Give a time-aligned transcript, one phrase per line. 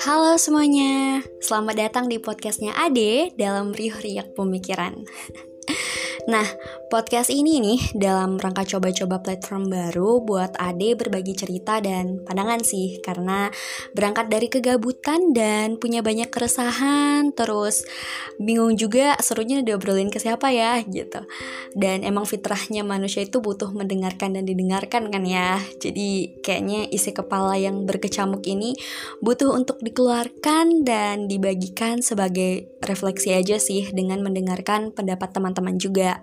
[0.00, 4.96] Halo semuanya, selamat datang di podcastnya Ade dalam Riuh Riak Pemikiran.
[6.28, 6.44] Nah,
[6.92, 13.00] podcast ini nih dalam rangka coba-coba platform baru buat Ade berbagi cerita dan pandangan sih
[13.00, 13.48] karena
[13.96, 17.88] berangkat dari kegabutan dan punya banyak keresahan terus
[18.36, 21.24] bingung juga serunya diobrolin ke siapa ya gitu.
[21.72, 25.56] Dan emang fitrahnya manusia itu butuh mendengarkan dan didengarkan kan ya.
[25.80, 28.76] Jadi kayaknya isi kepala yang berkecamuk ini
[29.24, 36.09] butuh untuk dikeluarkan dan dibagikan sebagai refleksi aja sih dengan mendengarkan pendapat teman-teman juga.
[36.10, 36.20] あ!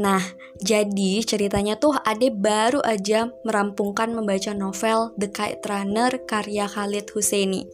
[0.00, 0.24] Nah,
[0.64, 7.68] jadi ceritanya tuh Ade baru aja merampungkan membaca novel The Kite Runner karya Khalid Husseini.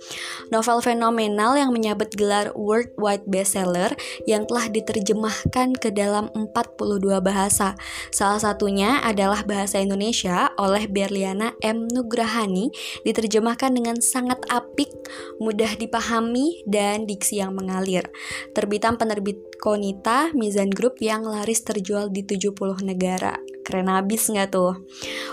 [0.50, 3.94] Novel fenomenal yang menyabet gelar worldwide bestseller
[4.26, 7.78] yang telah diterjemahkan ke dalam 42 bahasa.
[8.10, 11.86] Salah satunya adalah bahasa Indonesia oleh Berliana M.
[11.86, 12.74] Nugrahani
[13.06, 14.90] diterjemahkan dengan sangat apik,
[15.38, 18.06] mudah dipahami, dan diksi yang mengalir.
[18.50, 23.36] Terbitan penerbit Konita Mizan Group yang laris terjual di 70 negara.
[23.60, 24.80] Keren abis nggak tuh?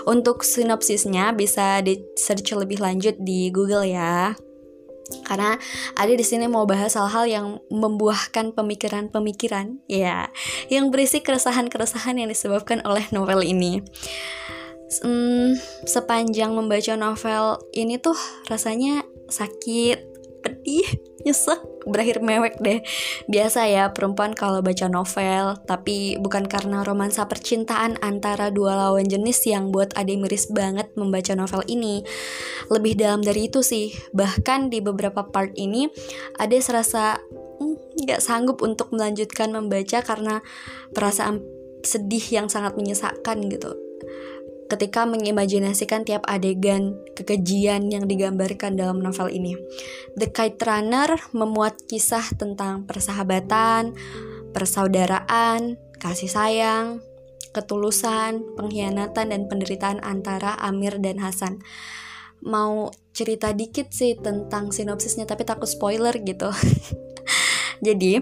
[0.04, 4.36] Untuk sinopsisnya bisa di search lebih lanjut di Google ya.
[5.24, 5.56] Karena
[5.96, 10.32] ada di sini mau bahas hal-hal yang membuahkan pemikiran-pemikiran, ya,
[10.72, 13.84] yang berisi keresahan-keresahan yang disebabkan oleh novel ini.
[15.04, 18.16] Hmm, sepanjang membaca novel ini tuh
[18.48, 20.13] rasanya sakit,
[20.44, 20.84] pedih,
[21.24, 21.56] nyesek,
[21.88, 22.84] berakhir mewek deh.
[23.32, 29.48] Biasa ya perempuan kalau baca novel, tapi bukan karena romansa percintaan antara dua lawan jenis
[29.48, 32.04] yang buat Ade miris banget membaca novel ini.
[32.68, 35.88] Lebih dalam dari itu sih, bahkan di beberapa part ini
[36.36, 37.16] Ade serasa
[37.58, 40.44] hmm, nggak hmm, sanggup untuk melanjutkan membaca karena
[40.92, 41.40] perasaan
[41.84, 43.83] sedih yang sangat menyesakkan gitu
[44.68, 49.54] ketika mengimajinasikan tiap adegan kekejian yang digambarkan dalam novel ini.
[50.16, 53.92] The Kite Runner memuat kisah tentang persahabatan,
[54.56, 57.04] persaudaraan, kasih sayang,
[57.54, 61.62] ketulusan, pengkhianatan, dan penderitaan antara Amir dan Hasan.
[62.44, 66.50] Mau cerita dikit sih tentang sinopsisnya, tapi takut spoiler gitu.
[67.86, 68.20] Jadi,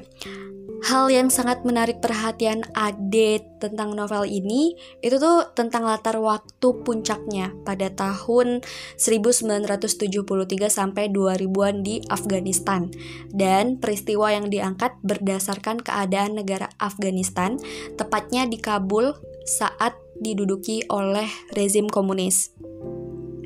[0.83, 7.55] hal yang sangat menarik perhatian Ade tentang novel ini itu tuh tentang latar waktu puncaknya
[7.63, 8.67] pada tahun
[8.99, 10.27] 1973
[10.67, 12.91] sampai 2000-an di Afghanistan
[13.31, 17.63] dan peristiwa yang diangkat berdasarkan keadaan negara Afghanistan
[17.95, 19.15] tepatnya di Kabul
[19.47, 22.55] saat diduduki oleh rezim komunis.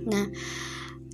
[0.08, 0.28] Nah,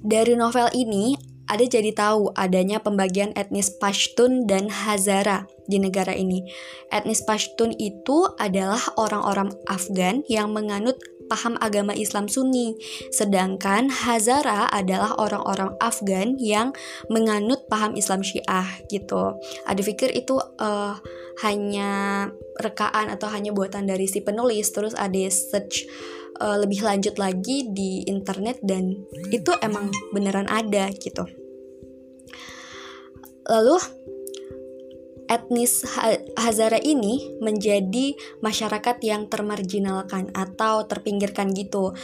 [0.02, 6.48] dari novel ini ada jadi tahu adanya pembagian etnis Pashtun dan Hazara di negara ini.
[6.88, 10.96] Etnis Pashtun itu adalah orang-orang Afgan yang menganut
[11.28, 12.76] paham agama Islam Sunni,
[13.12, 16.72] sedangkan Hazara adalah orang-orang Afgan yang
[17.12, 19.36] menganut paham Islam Syiah gitu.
[19.68, 20.96] Ada pikir itu uh,
[21.44, 22.28] hanya
[22.60, 25.84] rekaan atau hanya buatan dari si penulis, terus ada search
[26.40, 28.92] uh, lebih lanjut lagi di internet dan
[29.32, 31.41] itu emang beneran ada gitu.
[33.48, 34.02] Lalu
[35.32, 35.82] etnis
[36.36, 38.12] Hazara ini menjadi
[38.44, 41.96] masyarakat yang termarginalkan atau terpinggirkan gitu.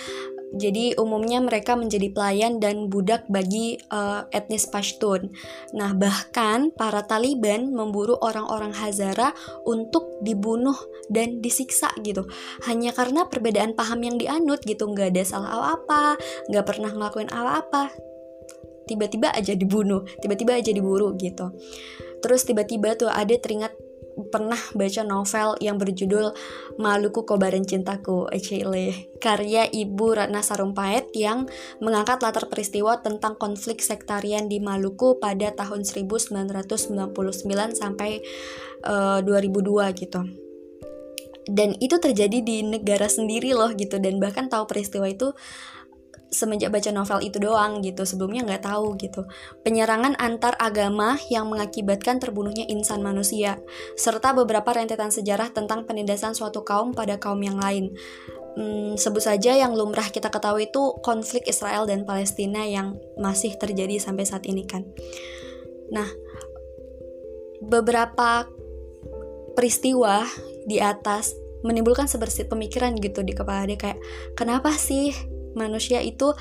[0.49, 5.28] Jadi umumnya mereka menjadi pelayan dan budak bagi uh, etnis Pashtun.
[5.76, 9.37] Nah bahkan para Taliban memburu orang-orang Hazara
[9.69, 10.76] untuk dibunuh
[11.12, 12.25] dan disiksa gitu.
[12.65, 16.16] Hanya karena perbedaan paham yang dianut gitu, nggak ada salah apa-apa,
[16.49, 18.07] nggak pernah ngelakuin apa-apa.
[18.88, 21.53] Tiba-tiba aja dibunuh, tiba-tiba aja diburu gitu.
[22.25, 23.76] Terus tiba-tiba tuh ada teringat
[24.26, 26.34] pernah baca novel yang berjudul
[26.82, 31.47] Maluku Kobaran Cintaku Ecile karya Ibu Ratna Sarumpait yang
[31.78, 37.15] mengangkat latar peristiwa tentang konflik sektarian di Maluku pada tahun 1999
[37.78, 38.10] sampai
[38.82, 40.20] uh, eh, 2002 gitu.
[41.49, 43.97] Dan itu terjadi di negara sendiri loh gitu.
[43.97, 45.32] Dan bahkan tahu peristiwa itu
[46.28, 49.25] semenjak baca novel itu doang gitu sebelumnya nggak tahu gitu.
[49.64, 53.60] Penyerangan antar agama yang mengakibatkan terbunuhnya insan manusia
[53.96, 57.96] serta beberapa rentetan sejarah tentang penindasan suatu kaum pada kaum yang lain.
[58.58, 64.02] Hmm, sebut saja yang lumrah kita ketahui itu konflik Israel dan Palestina yang masih terjadi
[64.02, 64.84] sampai saat ini kan.
[65.94, 66.08] Nah
[67.62, 68.46] beberapa
[69.58, 70.22] peristiwa
[70.69, 71.34] di atas
[71.66, 73.98] menimbulkan sebersih pemikiran gitu di kepala dia kayak
[74.38, 75.10] kenapa sih
[75.58, 76.32] manusia itu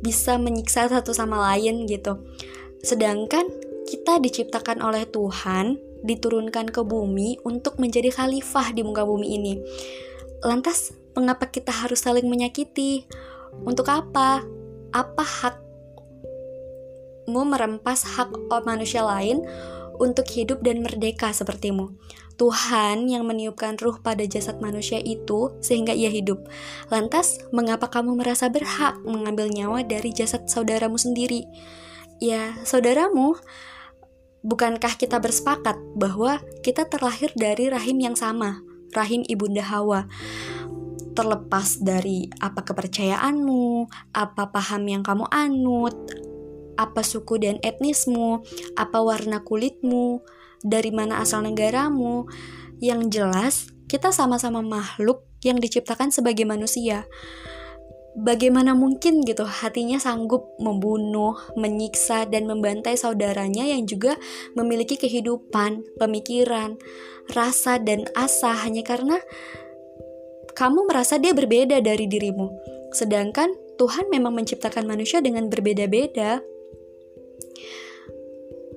[0.00, 2.24] bisa menyiksa satu sama lain gitu.
[2.80, 3.48] Sedangkan
[3.84, 9.54] kita diciptakan oleh Tuhan, diturunkan ke bumi untuk menjadi khalifah di muka bumi ini.
[10.44, 13.08] Lantas, mengapa kita harus saling menyakiti?
[13.64, 14.44] Untuk apa?
[14.92, 15.56] Apa hak
[17.24, 18.36] merempas hak
[18.68, 19.40] manusia lain
[19.96, 21.94] untuk hidup dan merdeka sepertimu.
[22.34, 26.42] Tuhan yang meniupkan ruh pada jasad manusia itu sehingga ia hidup.
[26.90, 31.46] Lantas, mengapa kamu merasa berhak mengambil nyawa dari jasad saudaramu sendiri?
[32.18, 33.38] Ya, saudaramu,
[34.42, 38.62] bukankah kita bersepakat bahwa kita terlahir dari rahim yang sama,
[38.94, 40.10] rahim ibunda Hawa?
[41.14, 45.94] Terlepas dari apa kepercayaanmu, apa paham yang kamu anut,
[46.74, 48.42] apa suku dan etnismu,
[48.74, 50.18] apa warna kulitmu,
[50.64, 52.24] dari mana asal negaramu.
[52.80, 53.54] Yang jelas,
[53.86, 57.04] kita sama-sama makhluk yang diciptakan sebagai manusia.
[58.14, 64.14] Bagaimana mungkin gitu hatinya sanggup membunuh, menyiksa, dan membantai saudaranya yang juga
[64.54, 66.78] memiliki kehidupan, pemikiran,
[67.34, 69.18] rasa, dan asa hanya karena
[70.54, 72.54] kamu merasa dia berbeda dari dirimu.
[72.94, 76.38] Sedangkan Tuhan memang menciptakan manusia dengan berbeda-beda.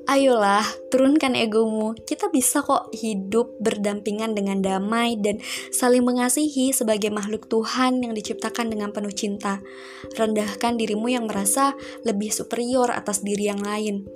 [0.08, 1.92] Ayolah, turunkan egomu.
[1.92, 5.44] Kita bisa kok hidup berdampingan dengan damai dan
[5.76, 9.60] saling mengasihi sebagai makhluk Tuhan yang diciptakan dengan penuh cinta.
[10.16, 11.76] Rendahkan dirimu yang merasa
[12.08, 14.08] lebih superior atas diri yang lain.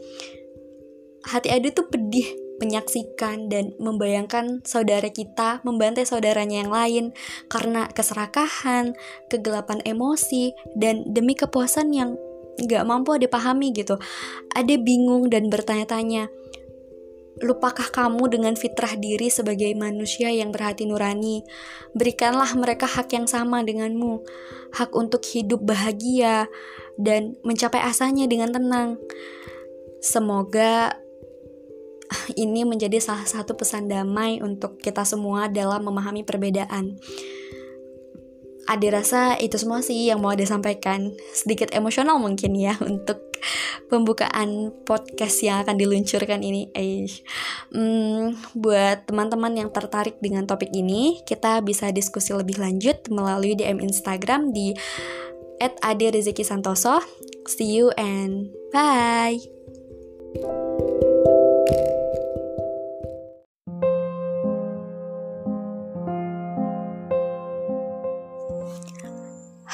[1.27, 7.05] Hati Adu tuh pedih menyaksikan dan membayangkan saudara kita membantai saudaranya yang lain
[7.51, 8.95] karena keserakahan,
[9.27, 12.15] kegelapan emosi, dan demi kepuasan yang
[12.59, 13.95] nggak mampu ada pahami gitu
[14.51, 16.27] ada bingung dan bertanya-tanya
[17.41, 21.41] Lupakah kamu dengan fitrah diri sebagai manusia yang berhati nurani?
[21.97, 24.21] Berikanlah mereka hak yang sama denganmu,
[24.77, 26.45] hak untuk hidup bahagia
[27.01, 29.01] dan mencapai asanya dengan tenang.
[30.05, 30.93] Semoga
[32.37, 36.99] ini menjadi salah satu pesan damai untuk kita semua dalam memahami perbedaan.
[38.69, 41.13] Ade rasa itu semua sih yang mau Ade sampaikan.
[41.33, 43.31] Sedikit emosional mungkin ya untuk
[43.89, 46.69] pembukaan podcast yang akan diluncurkan ini.
[46.77, 47.25] Eish.
[47.73, 53.81] Hmm, buat teman-teman yang tertarik dengan topik ini, kita bisa diskusi lebih lanjut melalui DM
[53.81, 54.77] Instagram di
[55.59, 57.01] @ade_rezeki_santoso.
[57.49, 59.37] See you and bye.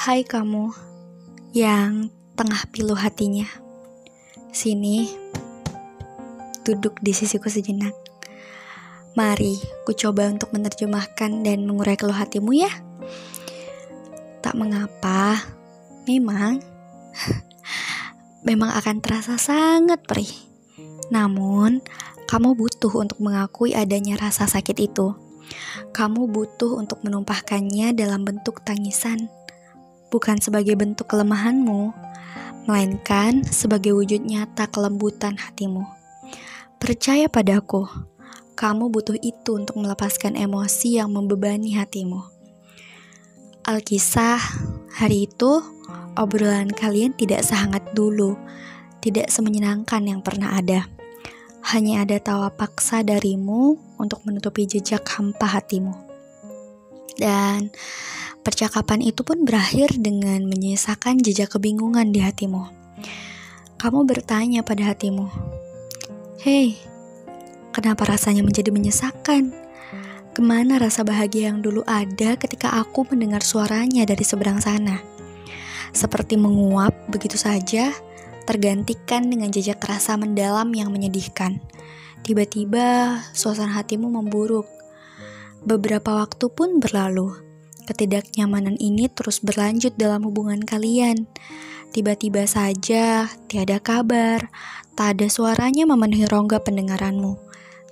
[0.08, 0.72] Hai kamu
[1.52, 3.44] yang tengah pilu hatinya.
[4.48, 5.04] Sini,
[6.64, 7.92] duduk di sisiku sejenak.
[9.12, 12.72] Mari, ku coba untuk menerjemahkan dan mengurai keluh hatimu ya.
[14.40, 15.44] Tak mengapa,
[16.08, 16.64] memang
[18.48, 20.32] memang akan terasa sangat perih.
[21.12, 21.84] Namun,
[22.32, 25.12] kamu butuh untuk mengakui adanya rasa sakit itu.
[25.92, 29.28] Kamu butuh untuk menumpahkannya dalam bentuk tangisan
[30.08, 31.92] bukan sebagai bentuk kelemahanmu,
[32.68, 35.88] melainkan sebagai wujud nyata kelembutan hatimu.
[36.76, 37.88] Percaya padaku,
[38.58, 42.20] kamu butuh itu untuk melepaskan emosi yang membebani hatimu.
[43.64, 44.40] Alkisah,
[44.92, 45.60] hari itu
[46.16, 48.36] obrolan kalian tidak sehangat dulu,
[49.00, 50.90] tidak semenyenangkan yang pernah ada.
[51.74, 55.92] Hanya ada tawa paksa darimu untuk menutupi jejak hampa hatimu.
[57.18, 57.68] Dan
[58.46, 62.70] Percakapan itu pun berakhir dengan menyisakan jejak kebingungan di hatimu.
[63.78, 65.30] Kamu bertanya pada hatimu,
[66.42, 66.74] "Hei,
[67.70, 69.54] kenapa rasanya menjadi menyesakan?
[70.34, 74.98] Ke mana rasa bahagia yang dulu ada ketika aku mendengar suaranya dari seberang sana?"
[75.94, 77.94] Seperti menguap begitu saja,
[78.48, 81.60] tergantikan dengan jejak rasa mendalam yang menyedihkan.
[82.24, 84.68] Tiba-tiba, suasana hatimu memburuk.
[85.64, 87.47] Beberapa waktu pun berlalu
[87.88, 91.24] Ketidaknyamanan ini terus berlanjut dalam hubungan kalian.
[91.88, 94.52] Tiba-tiba saja, tiada kabar,
[94.92, 97.40] tak ada suaranya memenuhi rongga pendengaranmu.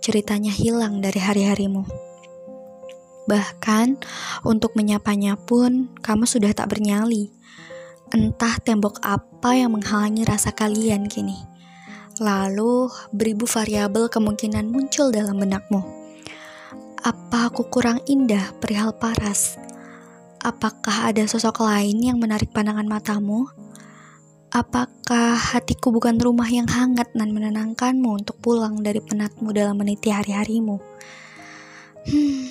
[0.05, 1.89] Ceritanya hilang dari hari-harimu.
[3.25, 3.97] Bahkan,
[4.45, 7.33] untuk menyapanya pun, kamu sudah tak bernyali.
[8.13, 11.41] Entah tembok apa yang menghalangi rasa kalian kini.
[12.21, 15.81] Lalu, beribu variabel kemungkinan muncul dalam benakmu.
[17.01, 19.66] Apa aku kurang indah perihal paras?
[20.47, 23.51] Apakah ada sosok lain yang menarik pandangan matamu?
[24.55, 30.79] Apakah hatiku bukan rumah yang hangat dan menenangkanmu untuk pulang dari penatmu dalam meniti hari-harimu?
[32.07, 32.47] Hmm,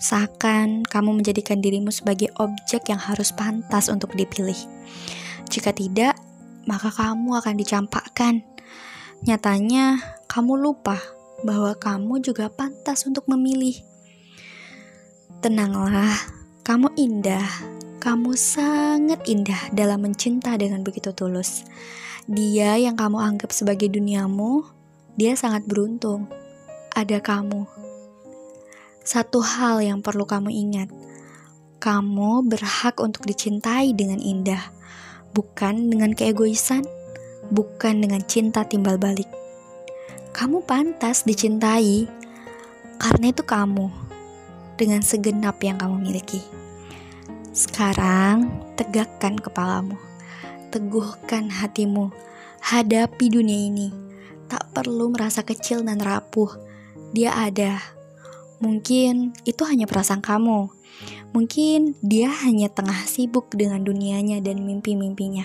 [0.00, 4.56] seakan kamu menjadikan dirimu sebagai objek yang harus pantas untuk dipilih.
[5.52, 6.16] Jika tidak,
[6.64, 8.40] maka kamu akan dicampakkan.
[9.28, 10.00] Nyatanya,
[10.32, 10.96] kamu lupa
[11.44, 13.76] bahwa kamu juga pantas untuk memilih.
[15.44, 16.37] Tenanglah,
[16.68, 17.48] kamu indah,
[17.96, 21.64] kamu sangat indah dalam mencinta dengan begitu tulus.
[22.28, 24.68] Dia yang kamu anggap sebagai duniamu,
[25.16, 26.28] dia sangat beruntung.
[26.92, 27.64] Ada kamu.
[29.00, 30.92] Satu hal yang perlu kamu ingat,
[31.80, 34.68] kamu berhak untuk dicintai dengan indah,
[35.32, 36.84] bukan dengan keegoisan,
[37.48, 39.32] bukan dengan cinta timbal balik.
[40.36, 42.04] Kamu pantas dicintai
[43.00, 44.07] karena itu kamu
[44.78, 46.40] dengan segenap yang kamu miliki.
[47.50, 48.46] Sekarang,
[48.78, 49.98] tegakkan kepalamu,
[50.70, 52.14] teguhkan hatimu,
[52.62, 53.90] hadapi dunia ini.
[54.46, 56.54] Tak perlu merasa kecil dan rapuh.
[57.10, 57.82] Dia ada.
[58.62, 60.70] Mungkin itu hanya perasaan kamu.
[61.34, 65.44] Mungkin dia hanya tengah sibuk dengan dunianya dan mimpi-mimpinya.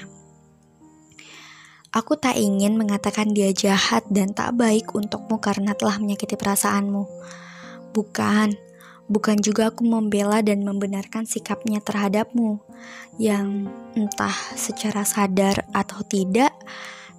[1.93, 7.05] Aku tak ingin mengatakan dia jahat dan tak baik untukmu karena telah menyakiti perasaanmu.
[7.93, 8.57] Bukan,
[9.11, 12.59] bukan juga aku membela dan membenarkan sikapnya terhadapmu
[13.19, 16.51] yang entah secara sadar atau tidak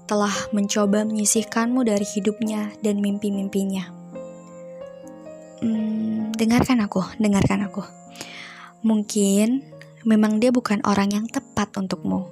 [0.05, 3.89] telah mencoba menyisihkanmu dari hidupnya dan mimpi-mimpinya.
[5.65, 7.81] Hmm, dengarkan aku, dengarkan aku.
[8.85, 9.65] Mungkin
[10.05, 12.29] memang dia bukan orang yang tepat untukmu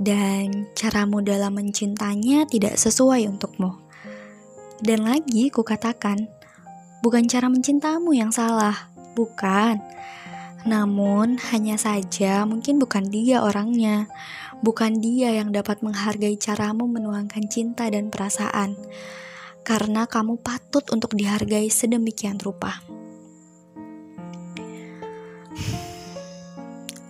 [0.00, 3.76] dan caramu dalam mencintanya tidak sesuai untukmu.
[4.80, 6.24] Dan lagi kukatakan,
[7.04, 8.89] bukan cara mencintamu yang salah,
[9.20, 9.76] bukan.
[10.64, 14.08] Namun hanya saja mungkin bukan dia orangnya,
[14.64, 18.80] bukan dia yang dapat menghargai caramu menuangkan cinta dan perasaan.
[19.60, 22.80] Karena kamu patut untuk dihargai sedemikian rupa.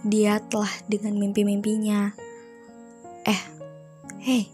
[0.03, 2.11] Dia telah dengan mimpi-mimpinya,
[3.29, 3.43] Eh,
[4.25, 4.49] hei,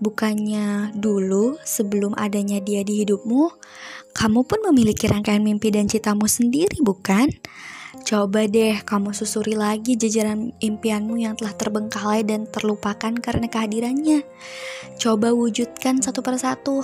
[0.00, 3.52] bukannya dulu sebelum adanya dia di hidupmu,
[4.18, 7.30] kamu pun memiliki rangkaian mimpi dan citamu sendiri, bukan?
[8.02, 14.26] Coba deh kamu susuri lagi jajaran impianmu yang telah terbengkalai dan terlupakan karena kehadirannya.
[14.98, 16.82] Coba wujudkan satu persatu.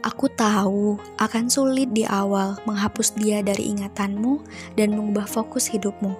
[0.00, 4.40] Aku tahu akan sulit di awal menghapus dia dari ingatanmu
[4.80, 6.16] dan mengubah fokus hidupmu.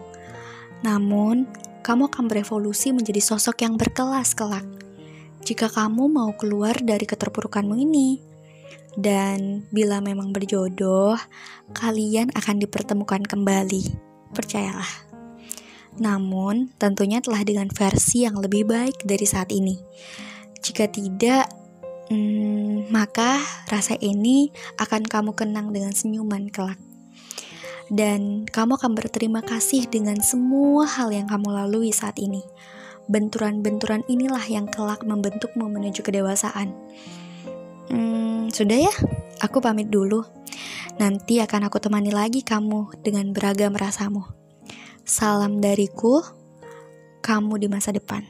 [0.85, 1.49] Namun,
[1.81, 4.69] kamu akan berevolusi menjadi sosok yang berkelas kelak.
[5.41, 8.32] Jika kamu mau keluar dari keterpurukanmu ini,
[8.97, 11.17] dan bila memang berjodoh,
[11.73, 13.93] kalian akan dipertemukan kembali.
[14.37, 14.89] Percayalah.
[16.01, 19.77] Namun, tentunya telah dengan versi yang lebih baik dari saat ini.
[20.65, 21.53] Jika tidak,
[22.09, 24.49] hmm, maka rasa ini
[24.81, 26.81] akan kamu kenang dengan senyuman kelak
[27.93, 32.41] dan kamu akan berterima kasih dengan semua hal yang kamu lalui saat ini.
[33.13, 36.73] Benturan-benturan inilah yang kelak membentukmu menuju kedewasaan.
[37.93, 38.95] Hmm, sudah ya,
[39.45, 40.25] aku pamit dulu.
[40.97, 44.25] Nanti akan aku temani lagi kamu dengan beragam rasamu.
[45.05, 46.25] Salam dariku,
[47.21, 48.25] kamu di masa depan.